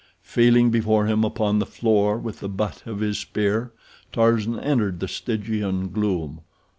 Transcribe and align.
Feeling 0.23 0.71
before 0.71 1.05
him 1.05 1.23
upon 1.23 1.59
the 1.59 1.65
floor 1.67 2.17
with 2.17 2.39
the 2.39 2.49
butt 2.49 2.81
of 2.87 3.01
his 3.01 3.19
spear, 3.19 3.71
Tarzan 4.11 4.59
entered 4.59 4.99
the 4.99 5.07
Stygian 5.07 5.89
gloom. 5.89 6.41